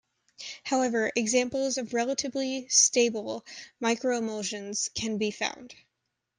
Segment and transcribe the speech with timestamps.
[0.63, 3.45] However, examples of relatively stable
[3.79, 5.75] microemulsions can be found.